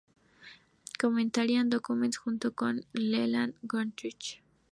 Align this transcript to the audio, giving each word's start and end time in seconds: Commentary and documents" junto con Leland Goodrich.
Commentary 0.99 1.53
and 1.57 1.69
documents" 1.71 2.17
junto 2.23 2.55
con 2.55 2.81
Leland 2.93 3.53
Goodrich. 3.61 4.41